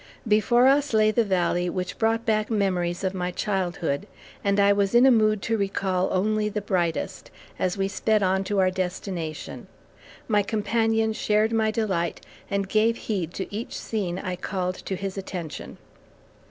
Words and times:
Before 0.27 0.65
us 0.65 0.95
lay 0.95 1.11
the 1.11 1.23
valley 1.23 1.69
which 1.69 1.99
brought 1.99 2.25
back 2.25 2.49
memories 2.49 3.03
of 3.03 3.13
my 3.13 3.29
childhood, 3.29 4.07
and 4.43 4.59
I 4.59 4.73
was 4.73 4.95
in 4.95 5.05
a 5.05 5.11
mood 5.11 5.43
to 5.43 5.59
recall 5.59 6.09
only 6.11 6.49
the 6.49 6.59
brightest, 6.59 7.29
as 7.59 7.77
we 7.77 7.87
sped 7.87 8.23
on 8.23 8.43
to 8.45 8.57
our 8.57 8.71
destination. 8.71 9.67
My 10.27 10.41
companion 10.41 11.13
shared 11.13 11.51
my 11.51 11.69
delight 11.69 12.25
and 12.49 12.67
gave 12.67 12.97
heed 12.97 13.31
to 13.35 13.55
each 13.55 13.77
scene 13.77 14.17
I 14.17 14.35
called 14.37 14.73
to 14.85 14.95
his 14.95 15.19
attention. 15.19 15.77